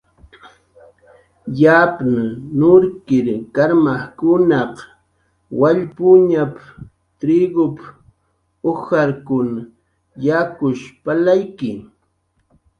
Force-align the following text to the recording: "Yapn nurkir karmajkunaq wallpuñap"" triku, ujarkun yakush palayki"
"Yapn 1.61 2.13
nurkir 2.59 3.27
karmajkunaq 3.55 4.75
wallpuñap"" 5.59 6.53
triku, 7.19 7.65
ujarkun 8.69 9.49
yakush 10.25 10.83
palayki" 11.03 11.71